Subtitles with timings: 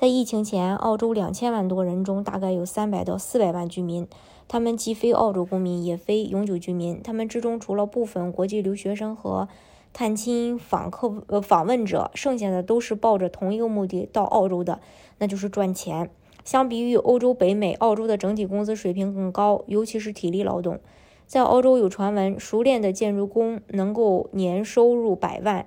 [0.00, 4.06] 在疫情前，澳洲两千万多人中，大概有三百到四百万居民。
[4.46, 7.02] 他们既非澳洲公民，也非永久居民。
[7.02, 9.48] 他们之中，除了部分国际留学生和
[9.92, 14.78] 探亲访客呃访问者，剩下的都是抱着同一个目的到澳洲的，
[15.18, 16.08] 那就是赚钱。
[16.44, 20.78] 相比于欧洲、北美，澳洲的整体工资水平更高，尤其是体力劳动。
[21.26, 25.66] 在澳洲有传闻，熟练的建筑工能够年收入百万。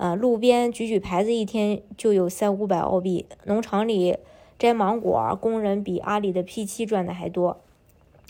[0.00, 3.26] 呃，路边举举牌子，一天就有三五百澳币。
[3.44, 4.16] 农场里
[4.58, 7.60] 摘芒果，工人比阿里的 P 七赚的还多。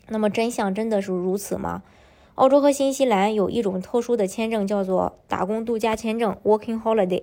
[0.08, 1.84] 那么真相真的是如此吗？
[2.34, 7.22] 澳洲和新西兰有一种特殊的签证，叫做打工度假签证 （Working Holiday），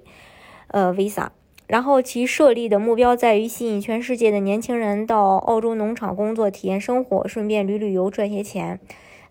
[0.69, 1.27] 呃，Visa。
[1.67, 8.79] 然后其设立的目标在于吸引全世界的年轻人到澳洲农场工作、体验生活，顺便旅旅游赚些钱。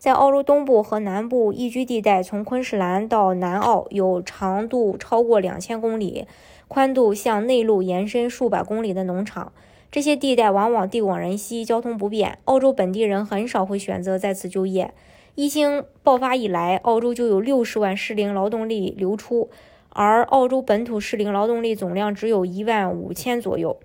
[0.07, 6.29] 在澳洲东部和南部宜居地带，从昆士兰到南澳有长度超过两千公里、
[6.69, 9.53] 宽度向内陆延伸数百公里的农场。
[9.91, 14.95] 这些地带往往地广人稀，交通不便，澳洲本地人很少会选择在此就业。
[15.35, 19.51] 疫情爆发以来，澳洲就有六十万适龄劳动力流出，
[19.89, 23.77] 而澳洲本土适龄劳动力总量只有一万五千左右。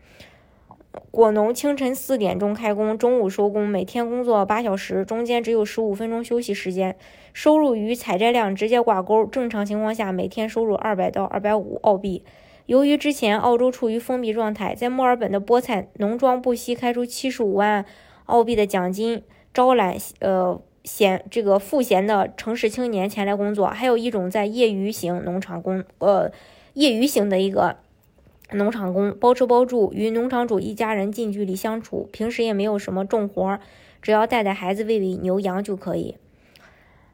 [1.09, 6.98] 果农清晨四点钟开工，中午收工，每天工作八小时，中间只有十五分钟休息时间，
[7.33, 9.25] 收入与采摘量直接挂钩。
[9.25, 12.23] 正常情况下，每天收入二百到二百五澳币。
[12.66, 17.86] 由于之前澳洲处于封闭状态，在墨尔本的菠菜农庄不惜开出七十五万
[18.26, 23.67] 澳币的奖金，招揽呃闲这个赋闲的城市青年前来工作。
[23.67, 26.31] 还有一种在业余型农场工，呃，
[26.73, 27.78] 业余型的一个
[28.53, 33.59] 农场工，包吃包住，与农场主一家人近距离相处，平时也没有什么重活，
[34.02, 36.15] 只要带带孩子、喂喂牛羊就可以。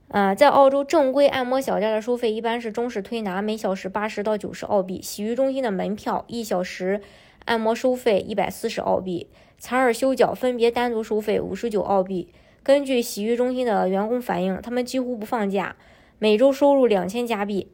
[0.10, 7.02] 呃，在澳洲正规按摩小店的收费一般是中式推拿，每小时八十到九十澳币；洗浴中心的门票一小时
[7.46, 12.30] 按摩收费一百四十澳币，采耳修脚分别单独收费五十九澳币。
[12.64, 15.76] 根据洗浴中心的员工反映，他们几乎不放假，
[16.20, 17.68] 每周收入两千加币。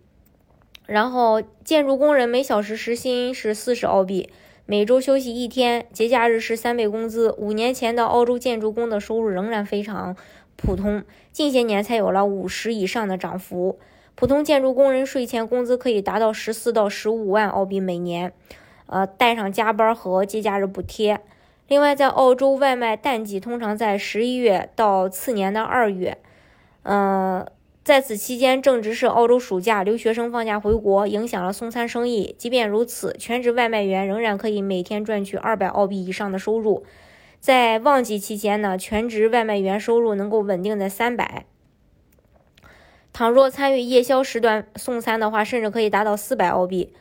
[0.85, 4.29] 然后建筑工人每小时时薪是四十澳币，
[4.65, 7.33] 每周休息一天，节假日是三倍工资。
[7.37, 10.15] 五年前的澳洲建筑工的收入仍然非常。
[10.55, 13.79] 普通近些年才有了五十以上的涨幅。
[14.15, 18.31] 普通建筑工人税前工资可以达到十四到十五万澳币每年，
[18.85, 21.19] 呃，带上加班和节假日补贴。
[21.67, 26.19] 另外，在澳洲外卖淡季通常在十一月到次年的二月，
[26.83, 27.45] 嗯，
[27.83, 32.33] 在此期间正值是澳洲暑假，留学生放假回国，影响了送餐生意。
[32.37, 36.85] 即便如此，全职外卖员仍然可以每天赚取二百澳币以上的收入。
[37.41, 41.45] 在旺季期间呢，全职外卖员收入能够稳定在三百。
[43.11, 46.93] 倘若参与夜宵时段送餐的话，甚至可以达到四百澳币。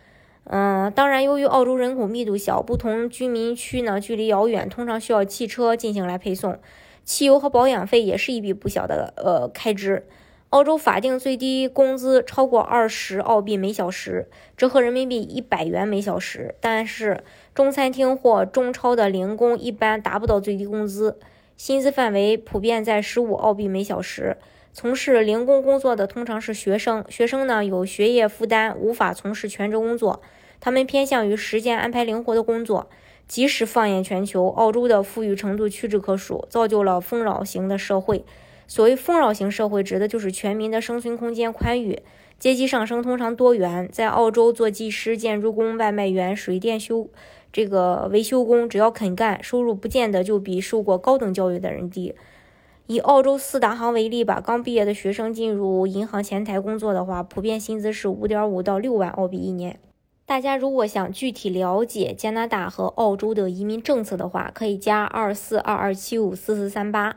[0.44, 6.58] 嗯，当然，由于澳洲人口密度小，不同居民区呢距离遥远，通常需要汽车进行来配送，
[7.04, 10.08] 汽油和保养费也是一笔不小的呃开支。
[10.52, 16.54] 澳洲法定最低工资超过二十澳币每小时，折合人民币一百元每小时。
[16.60, 17.24] 但是
[17.54, 21.18] 中餐厅或中超的零工一般达不到最低工资，
[21.56, 24.36] 薪资范围普遍在十五澳币每小时。
[24.74, 30.20] 从事零工工作的通常是学生，学生呢有学业负担，无法从事全职工作，
[30.60, 32.90] 他们偏向于时间安排灵活的工作。
[33.26, 38.26] 即使放眼全球，澳洲的富裕程度屈指可数，造就了丰饶型的社会。
[38.72, 42.00] 所谓丰饶型社会，指的就是全民的生存空间宽裕，
[42.38, 43.86] 阶级上升通常多元。
[43.92, 47.06] 在澳洲做技师、建筑工、外卖员、水电修
[47.52, 52.14] 这个维修工，只要肯干，收入不见得就比受过高等教育的人低。
[52.86, 59.78] 以澳洲四大行为例吧，刚毕业的学生进入银行前台工作的话，普遍薪资是五点五到六万澳币一年。
[60.24, 67.16] 大家如果想具体了解加拿大和澳洲的移民政策的话，可以加二四二二七五四四三八。